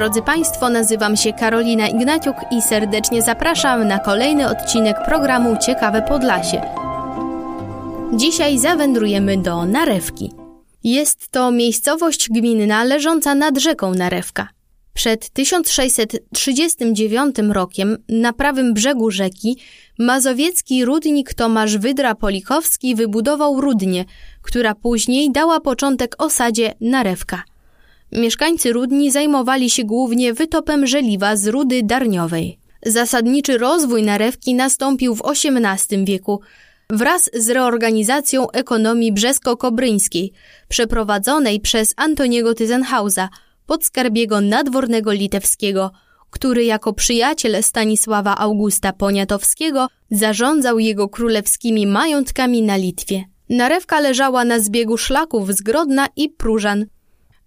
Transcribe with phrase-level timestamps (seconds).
[0.00, 6.62] Drodzy Państwo, nazywam się Karolina Ignaciuk i serdecznie zapraszam na kolejny odcinek programu Ciekawe Podlasie.
[8.16, 10.32] Dzisiaj zawędrujemy do Narewki.
[10.84, 14.48] Jest to miejscowość gminna leżąca nad rzeką Narewka.
[14.94, 19.56] Przed 1639 rokiem na prawym brzegu rzeki
[19.98, 24.04] mazowiecki rudnik Tomasz Wydra-Polikowski wybudował rudnię,
[24.42, 27.42] która później dała początek osadzie Narewka.
[28.12, 32.58] Mieszkańcy Rudni zajmowali się głównie wytopem żeliwa z rudy darniowej.
[32.86, 36.40] Zasadniczy rozwój narewki nastąpił w XVIII wieku
[36.90, 40.32] wraz z reorganizacją ekonomii brzesko-kobryńskiej
[40.68, 43.28] przeprowadzonej przez Antoniego Tyzenhausa,
[43.66, 45.90] podskarbiego nadwornego litewskiego,
[46.30, 53.24] który jako przyjaciel Stanisława Augusta Poniatowskiego zarządzał jego królewskimi majątkami na Litwie.
[53.48, 56.86] Narewka leżała na zbiegu szlaków z Grodna i Próżan,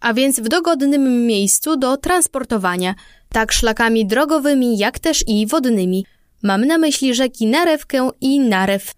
[0.03, 2.95] a więc w dogodnym miejscu do transportowania,
[3.29, 6.05] tak szlakami drogowymi, jak też i wodnymi.
[6.43, 8.91] Mam na myśli rzeki Narewkę i Narew.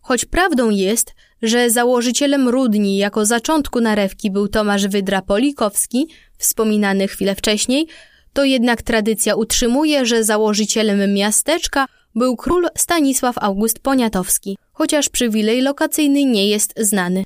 [0.00, 6.06] Choć prawdą jest, że założycielem Rudni jako zaczątku Narewki był Tomasz Wydra-Polikowski,
[6.38, 7.86] wspominany chwilę wcześniej,
[8.32, 16.24] to jednak tradycja utrzymuje, że założycielem miasteczka był król Stanisław August Poniatowski, chociaż przywilej lokacyjny
[16.24, 17.24] nie jest znany.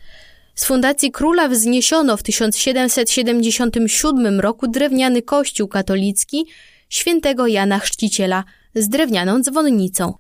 [0.57, 6.47] Z fundacji króla wzniesiono w 1777 roku drewniany kościół katolicki
[6.89, 8.45] świętego Jana Chrzciciela
[8.75, 10.15] z drewnianą dzwonnicą.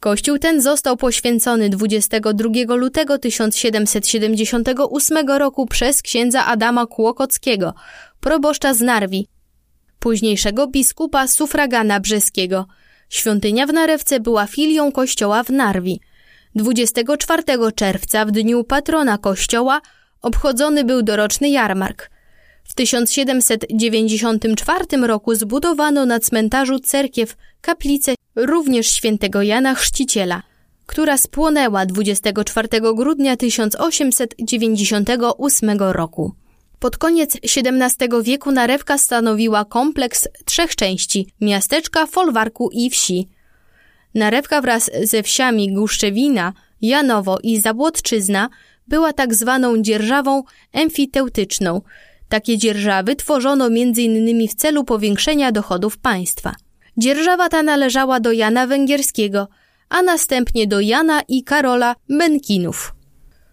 [0.00, 7.74] Kościół ten został poświęcony 22 lutego 1778 roku przez księdza Adama Kłokockiego,
[8.20, 9.28] proboszcza z Narwi,
[9.98, 12.66] późniejszego biskupa sufragana brzeskiego.
[13.08, 16.00] Świątynia w Narewce była filią kościoła w Narwi–
[16.54, 17.42] 24
[17.74, 19.80] czerwca, w dniu patrona kościoła,
[20.22, 22.10] obchodzony był doroczny jarmark.
[22.64, 30.42] W 1794 roku zbudowano na cmentarzu cerkiew kaplicę również świętego Jana Chrzciciela,
[30.86, 36.34] która spłonęła 24 grudnia 1898 roku.
[36.78, 43.28] Pod koniec XVII wieku narewka stanowiła kompleks trzech części miasteczka, folwarku i wsi–
[44.14, 48.48] Narewka wraz ze wsiami Guszczewina, Janowo i Zabłotczyzna
[48.88, 50.42] była tak zwaną dzierżawą
[50.72, 51.80] emfiteutyczną.
[52.28, 54.48] Takie dzierżawy tworzono m.in.
[54.48, 56.54] w celu powiększenia dochodów państwa.
[56.96, 59.48] Dzierżawa ta należała do Jana Węgierskiego,
[59.88, 62.94] a następnie do Jana i Karola Benkinów.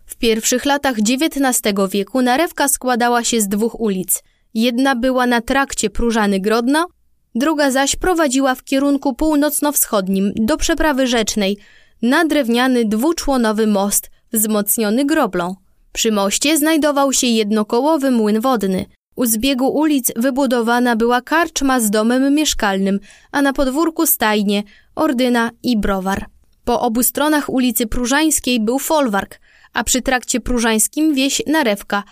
[0.06, 4.24] W pierwszych latach XIX wieku narewka składała się z dwóch ulic.
[4.54, 6.86] Jedna była na trakcie Próżany-Grodno,
[7.36, 11.58] druga zaś prowadziła w kierunku północno-wschodnim do przeprawy rzecznej
[12.02, 15.56] na drewniany dwuczłonowy most wzmocniony groblą.
[15.94, 18.86] Przy moście znajdował się jednokołowy młyn wodny.
[19.16, 23.00] U zbiegu ulic wybudowana była karczma z domem mieszkalnym,
[23.32, 24.64] a na podwórku stajnie,
[24.96, 26.26] ordyna i browar.
[26.66, 29.40] Po obu stronach ulicy Próżańskiej był folwark,
[29.74, 32.04] a przy trakcie próżańskim wieś Narewka,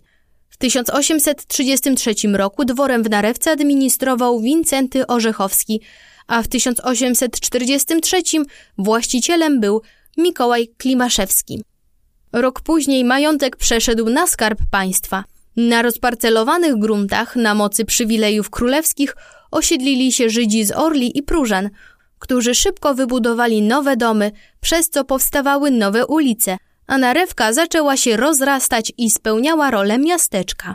[0.51, 5.81] W 1833 roku dworem w Narewce administrował Wincenty Orzechowski,
[6.27, 8.23] a w 1843
[8.79, 9.83] właścicielem był
[10.17, 11.63] Mikołaj Klimaszewski.
[12.33, 15.25] Rok później majątek przeszedł na skarb państwa.
[15.57, 19.17] Na rozparcelowanych gruntach na mocy przywilejów królewskich
[19.51, 21.71] osiedlili się Żydzi z Orli i Próżan,
[22.19, 26.57] którzy szybko wybudowali nowe domy, przez co powstawały nowe ulice,
[26.87, 30.75] a narewka zaczęła się rozrastać i spełniała rolę miasteczka.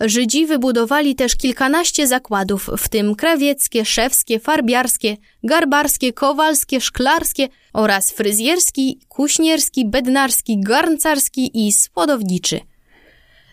[0.00, 9.00] Żydzi wybudowali też kilkanaście zakładów, w tym krawieckie, szewskie, farbiarskie, garbarskie, kowalskie, szklarskie oraz fryzjerski,
[9.08, 12.60] kuśnierski, bednarski, garncarski i słodowniczy.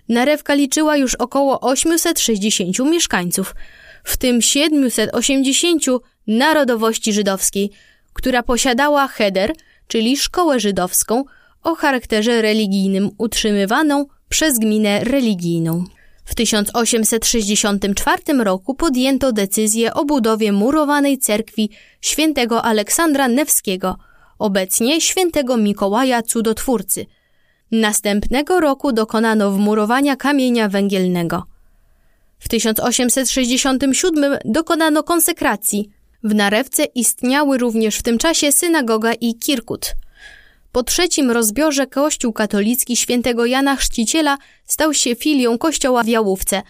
[0.10, 3.56] Narewka liczyła już około 860 mieszkańców,
[4.04, 5.84] w tym 780
[6.28, 7.72] narodowości żydowskiej,
[8.14, 9.54] która posiadała heder,
[9.88, 11.24] czyli szkołę żydowską
[11.64, 15.84] o charakterze religijnym utrzymywaną przez gminę religijną.
[16.26, 21.70] W 1864 roku podjęto decyzję o budowie murowanej cerkwi
[22.02, 23.98] świętego Aleksandra Newskiego,
[24.40, 27.06] obecnie świętego Mikołaja Cudotwórcy.
[27.72, 31.44] Następnego roku dokonano wmurowania kamienia węgielnego.
[32.40, 35.90] W 1867 dokonano konsekracji.
[36.24, 39.96] W Narewce istniały również w tym czasie synagoga i kirkut.
[40.72, 46.62] Po trzecim rozbiorze Kościół katolicki świętego Jana Chrzciciela stał się filią kościoła w Jałówce,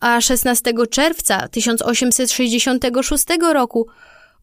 [0.00, 3.86] a 16 czerwca 1866 roku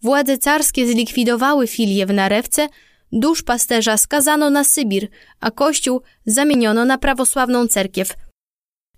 [0.01, 2.67] władze carskie zlikwidowały filię w Narewce,
[3.11, 5.07] dusz pasterza skazano na Sybir,
[5.39, 8.13] a kościół zamieniono na prawosławną cerkiew.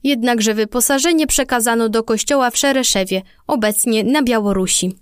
[0.03, 4.95] Jednakże wyposażenie przekazano do kościoła w Szereszewie, obecnie na Białorusi.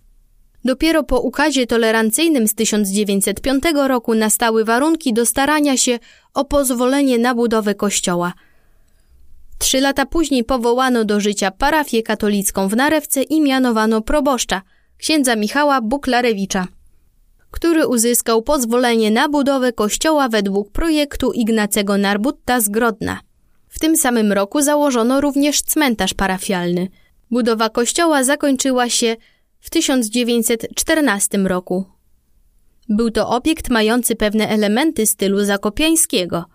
[0.65, 5.99] Dopiero po ukazie tolerancyjnym z 1905 roku nastały warunki do starania się
[6.33, 8.33] o pozwolenie na budowę kościoła.
[9.57, 14.61] Trzy lata później powołano do życia parafię katolicką w Narewce i mianowano proboszcza,
[14.97, 16.67] księdza Michała Buklarewicza,
[17.51, 23.19] który uzyskał pozwolenie na budowę kościoła według projektu Ignacego Narbutta z Grodna.
[23.79, 26.87] W tym samym roku założono również cmentarz parafialny.
[27.31, 29.15] Budowa kościoła zakończyła się
[29.59, 31.85] w 1914 roku.
[32.89, 36.45] Był to obiekt mający pewne elementy stylu zakopiańskiego.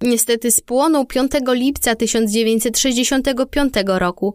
[0.00, 4.34] Niestety spłonął 5 lipca 1965 roku.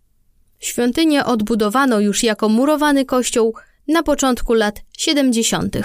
[0.59, 3.55] Świątynię odbudowano już jako murowany kościół
[3.87, 5.77] na początku lat 70.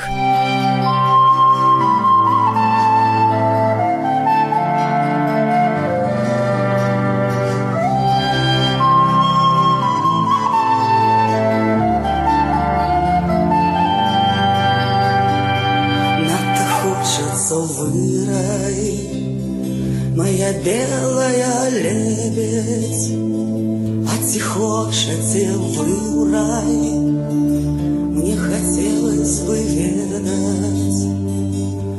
[25.04, 31.04] Хочаце вы рай, мне хотелось бы ведать,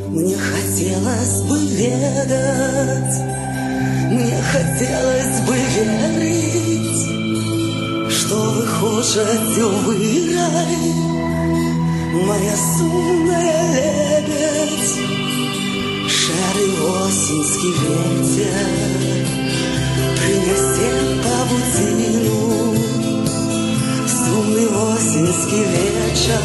[0.10, 3.18] мне хотелось бы ведать,
[4.10, 7.04] мне хотелось бы верить,
[8.12, 9.98] что вы хочете вы
[12.26, 14.96] моя сумная лебедь.
[16.10, 16.72] Шарый
[17.06, 18.68] осеньский ветер
[20.18, 21.15] Принесет
[24.96, 26.40] Осеньский вечер.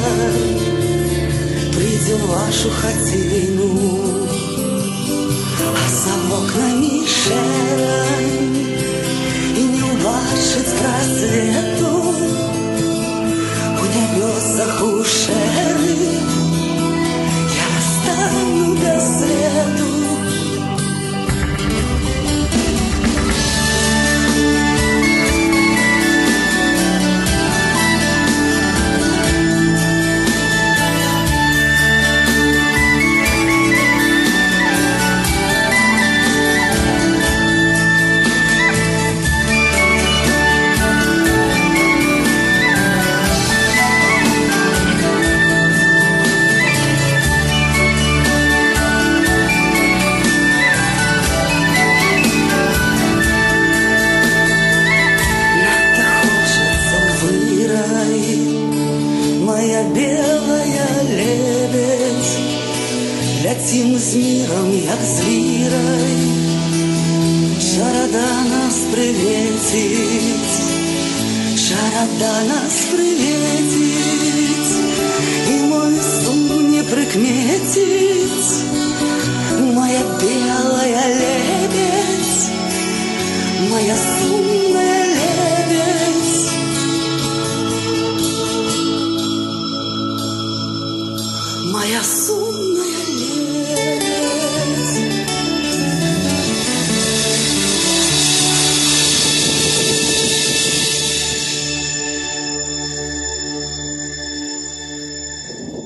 [1.73, 4.27] Придем в вашу хатину.
[5.61, 8.27] А за окнами шерон
[9.57, 11.95] И не убачит просвету
[13.79, 15.05] У небесах у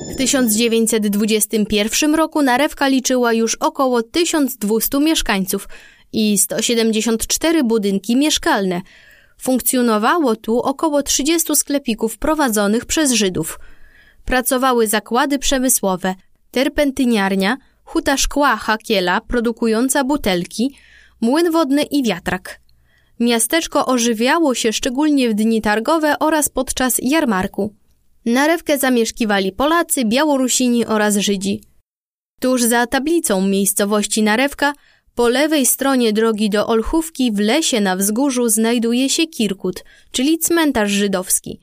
[0.09, 5.67] W 1921 roku Narewka liczyła już około 1200 mieszkańców
[6.13, 8.81] i 174 budynki mieszkalne.
[9.41, 13.59] Funkcjonowało tu około 30 sklepików prowadzonych przez Żydów.
[14.25, 16.15] Pracowały zakłady przemysłowe,
[16.51, 20.77] terpentyniarnia, huta szkła Hakiela produkująca butelki,
[21.21, 22.59] młyn wodny i wiatrak.
[23.19, 27.73] Miasteczko ożywiało się szczególnie w dni targowe oraz podczas jarmarku.
[28.25, 31.61] Narewkę zamieszkiwali Polacy, Białorusini oraz Żydzi.
[32.41, 34.73] Tuż za tablicą miejscowości Narewka
[35.15, 40.91] Po lewej stronie drogi do Olchówki w lesie na wzgórzu znajduje się Kirkut, czyli cmentarz
[40.91, 41.59] żydowski,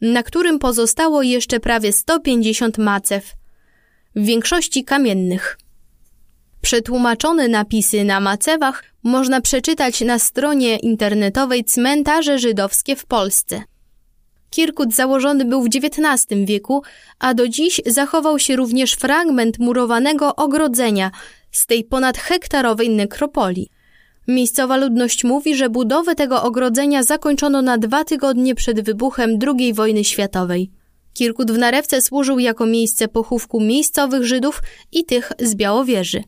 [0.00, 3.34] na którym pozostało jeszcze prawie 150 macew,
[4.16, 5.58] w większości kamiennych.
[6.60, 13.62] Przetłumaczone napisy na macewach można przeczytać na stronie internetowej Cmentarze Żydowskie w Polsce.
[14.50, 16.82] Kirkut założony był w XIX wieku,
[17.18, 21.10] a do dziś zachował się również fragment murowanego ogrodzenia
[21.50, 23.70] z tej ponad hektarowej nekropolii.
[24.28, 30.04] Miejscowa ludność mówi, że budowę tego ogrodzenia zakończono na dwa tygodnie przed wybuchem II wojny
[30.04, 30.70] światowej.
[31.14, 34.62] Kirkut w Narewce służył jako miejsce pochówku miejscowych Żydów
[34.92, 36.22] i tych z Białowieży.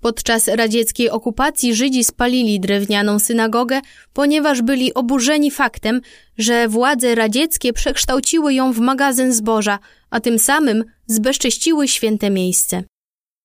[0.00, 3.80] Podczas radzieckiej okupacji Żydzi spalili drewnianą synagogę,
[4.12, 6.00] ponieważ byli oburzeni faktem,
[6.38, 9.78] że władze radzieckie przekształciły ją w magazyn zboża,
[10.10, 12.82] a tym samym zbezcześciły święte miejsce.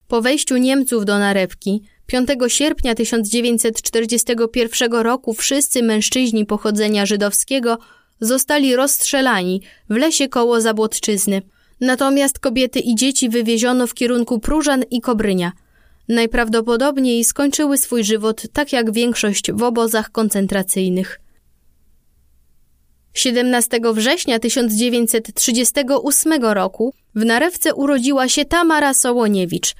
[0.08, 7.78] Po wejściu Niemców do Narewki 5 sierpnia 1941 roku wszyscy mężczyźni pochodzenia żydowskiego
[8.20, 11.42] zostali rozstrzelani w lesie koło Zabłotczyzny.
[11.80, 15.52] Natomiast kobiety i dzieci wywieziono w kierunku Próżan i Kobrynia–
[16.08, 21.20] Najprawdopodobniej skończyły swój żywot tak jak większość w obozach koncentracyjnych.
[23.14, 29.74] 17 września 1938 roku w Narewce urodziła się Tamara Sołoniewicz.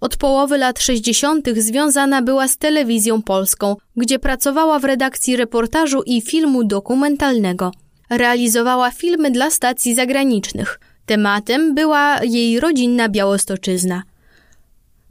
[0.00, 1.48] Od połowy lat 60.
[1.56, 7.72] związana była z telewizją polską, gdzie pracowała w redakcji reportażu i filmu dokumentalnego.
[8.10, 10.80] Realizowała filmy dla stacji zagranicznych.
[11.06, 14.02] Tematem była jej rodzinna Białostoczyzna.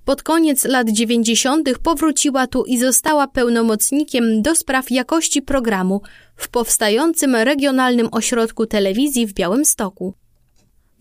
[0.05, 1.69] Pod koniec lat 90.
[1.83, 6.01] powróciła tu i została pełnomocnikiem do spraw jakości programu
[6.35, 10.13] w powstającym regionalnym ośrodku telewizji w Białymstoku.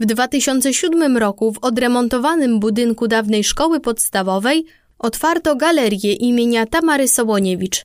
[0.00, 4.65] W 2007 roku w odremontowanym budynku dawnej szkoły podstawowej
[4.99, 7.85] otwarto galerię imienia Tamary Sołoniewicz.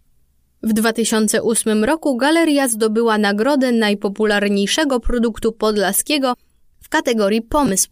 [0.64, 6.34] W 2008 roku galeria zdobyła nagrodę najpopularniejszego produktu podlaskiego
[6.82, 7.90] w kategorii pomysł.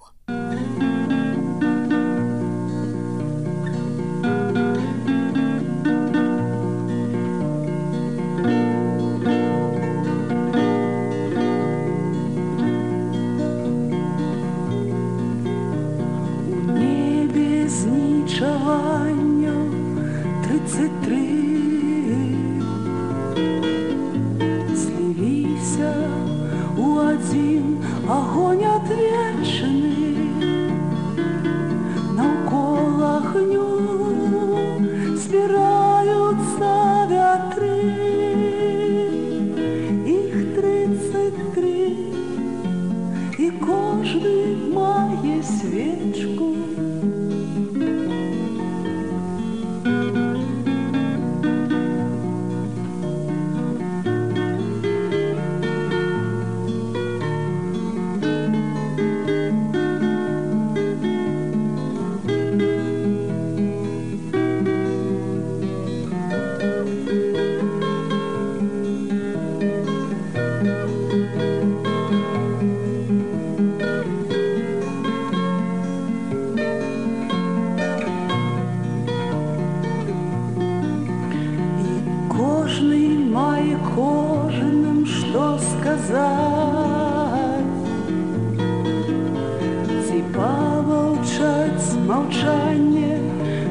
[92.09, 93.19] мовчання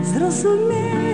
[0.04, 1.07] зрозумів.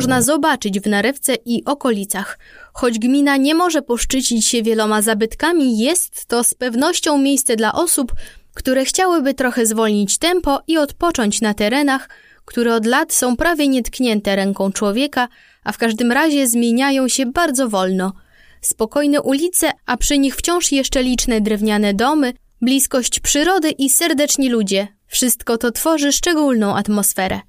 [0.00, 2.38] Można zobaczyć w Narewce i okolicach.
[2.72, 8.12] Choć gmina nie może poszczycić się wieloma zabytkami, jest to z pewnością miejsce dla osób,
[8.54, 12.08] które chciałyby trochę zwolnić tempo i odpocząć na terenach,
[12.44, 15.28] które od lat są prawie nietknięte ręką człowieka,
[15.64, 18.12] a w każdym razie zmieniają się bardzo wolno.
[18.60, 24.88] Spokojne ulice, a przy nich wciąż jeszcze liczne drewniane domy, bliskość przyrody i serdeczni ludzie.
[25.06, 27.40] Wszystko to tworzy szczególną atmosferę.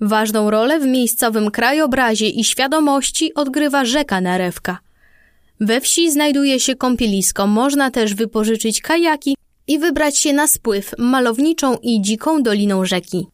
[0.00, 4.78] Ważną rolę w miejscowym krajobrazie i świadomości odgrywa rzeka Narewka.
[5.60, 9.36] We wsi znajduje się kąpielisko, można też wypożyczyć kajaki
[9.66, 13.26] i wybrać się na spływ malowniczą i dziką doliną rzeki.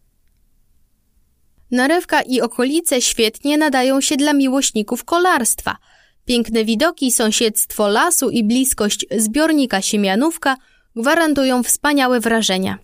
[1.71, 5.77] Narewka i okolice świetnie nadają się dla miłośników kolarstwa.
[6.25, 10.57] Piękne widoki, sąsiedztwo lasu i bliskość zbiornika Siemianówka
[10.97, 12.79] gwarantują wspaniałe wrażenia.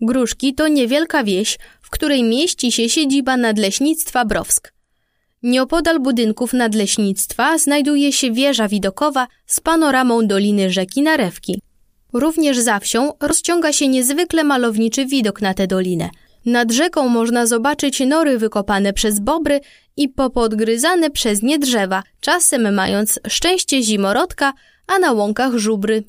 [0.00, 4.72] Gruszki to niewielka wieś, w której mieści się siedziba Nadleśnictwa Browsk.
[5.42, 11.60] Nieopodal budynków Nadleśnictwa znajduje się wieża widokowa z panoramą doliny rzeki Narewki.
[12.12, 16.10] Również za wsią rozciąga się niezwykle malowniczy widok na tę dolinę.
[16.46, 19.60] Nad rzeką można zobaczyć nory wykopane przez bobry
[19.96, 24.52] i popodgryzane przez nie drzewa, czasem mając szczęście zimorodka,
[24.86, 26.04] a na łąkach żubry.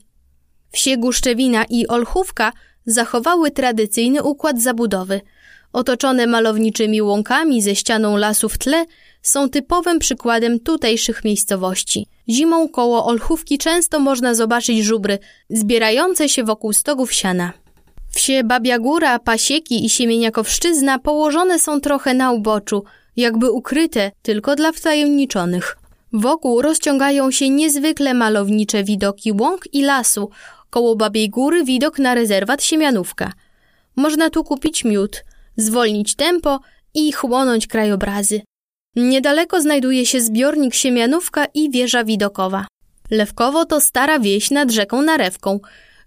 [0.72, 2.52] Wsie Guszczewina i Olchówka
[2.92, 5.22] zachowały tradycyjny układ zabudowy.
[5.74, 8.86] Otoczone malowniczymi łąkami ze ścianą lasu w tle,
[9.22, 12.08] są typowym przykładem tutejszych miejscowości.
[12.30, 15.20] Zimą koło Olchówki często można zobaczyć żubry
[15.50, 17.54] zbierające się wokół stogów siana.
[18.12, 22.84] Wsie Babia Góra, Pasieki i Siemieniakowszczyzna położone są trochę na uboczu,
[23.16, 25.78] jakby ukryte tylko dla wtajemniczonych.
[26.14, 30.30] Wokół rozciągają się niezwykle malownicze widoki łąk i lasu,
[30.70, 33.34] koło Babiej Góry widok na rezerwat Siemianówka.
[33.96, 35.24] Można tu kupić miód,
[35.58, 36.60] zwolnić tempo
[36.94, 38.42] i chłonąć krajobrazy.
[38.96, 42.68] Niedaleko znajduje się zbiornik Siemianówka i wieża widokowa.
[43.12, 45.60] Lewkowo to stara wieś nad rzeką Narewką.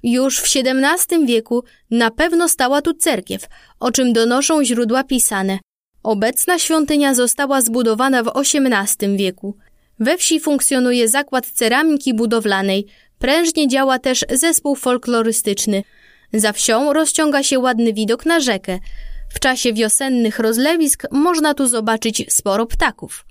[0.02, 3.47] Już w XVII wieku na pewno stała tu cerkiew,
[3.81, 5.59] o czym donoszą źródła pisane.
[6.02, 9.57] Obecna świątynia została zbudowana w XVIII wieku.
[9.99, 12.87] We wsi funkcjonuje zakład ceramiki budowlanej,
[13.23, 15.83] prężnie działa też zespół folklorystyczny.
[16.33, 18.79] Za wsią rozciąga się ładny widok na rzekę.
[19.28, 23.25] W czasie wiosennych rozlewisk można tu zobaczyć sporo ptaków.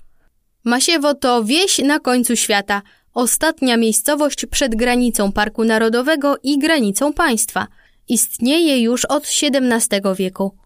[0.64, 2.82] Masiewo to wieś na końcu świata,
[3.14, 7.66] ostatnia miejscowość przed granicą Parku Narodowego i granicą państwa.
[8.08, 10.56] Istnieje już od XVII wieku.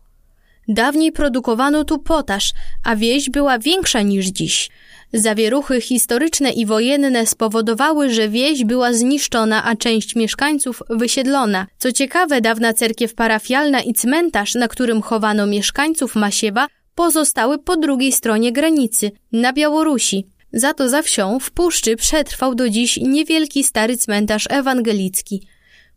[0.68, 2.52] Dawniej produkowano tu potaż,
[2.84, 4.70] a wieś była większa niż dziś.
[5.12, 11.66] Zawieruchy historyczne i wojenne spowodowały, że wieś była zniszczona, a część mieszkańców wysiedlona.
[11.78, 18.12] Co ciekawe, dawna cerkiew parafialna i cmentarz, na którym chowano mieszkańców Masiewa, pozostały po drugiej
[18.12, 20.26] stronie granicy, na Białorusi.
[20.52, 25.46] Za to za wsią w puszczy przetrwał do dziś niewielki stary cmentarz ewangelicki.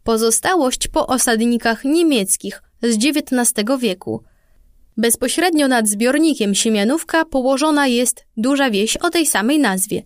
[0.04, 4.24] Pozostałość po osadnikach niemieckich z XIX wieku.
[5.00, 10.02] Bezpośrednio nad zbiornikiem Siemianówka położona jest duża wieś o tej samej nazwie.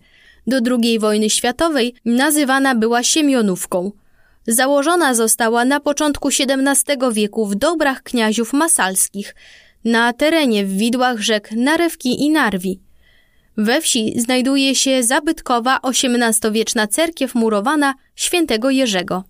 [0.46, 3.92] Do II wojny światowej nazywana była Siemionówką.
[4.46, 9.34] Założona została na początku XVII wieku w dobrach kniaziów masalskich,
[9.84, 12.80] na terenie w widłach rzek Narewki i Narwi.
[13.56, 19.24] We wsi znajduje się zabytkowa XVIII-wieczna cerkiew murowana świętego Jerzego.